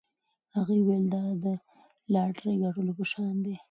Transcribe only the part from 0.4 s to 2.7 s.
هغې وویل دا د لاټرۍ